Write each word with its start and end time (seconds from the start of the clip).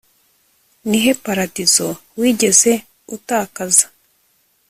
Nihe 0.89 1.11
paradizo 1.23 1.87
wigeze 2.19 2.71
utakaza 3.15 3.85